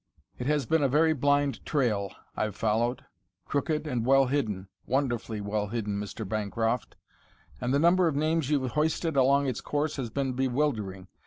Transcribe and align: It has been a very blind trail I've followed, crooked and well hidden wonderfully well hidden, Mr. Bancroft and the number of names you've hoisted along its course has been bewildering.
It 0.39 0.47
has 0.47 0.65
been 0.65 0.81
a 0.81 0.87
very 0.89 1.13
blind 1.13 1.63
trail 1.63 2.11
I've 2.35 2.55
followed, 2.55 3.05
crooked 3.45 3.85
and 3.85 4.03
well 4.03 4.25
hidden 4.25 4.67
wonderfully 4.87 5.41
well 5.41 5.67
hidden, 5.67 5.99
Mr. 5.99 6.27
Bancroft 6.27 6.95
and 7.61 7.71
the 7.71 7.77
number 7.77 8.07
of 8.07 8.15
names 8.15 8.49
you've 8.49 8.71
hoisted 8.71 9.15
along 9.15 9.45
its 9.45 9.61
course 9.61 9.97
has 9.97 10.09
been 10.09 10.33
bewildering. 10.33 11.07